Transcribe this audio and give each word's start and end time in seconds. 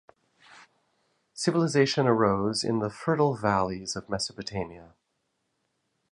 Civilization 1.35 2.07
arose 2.07 2.63
in 2.63 2.79
the 2.79 2.89
fertile 2.89 3.35
valleys 3.35 3.95
of 3.95 4.09
Mesopotamia. 4.09 4.95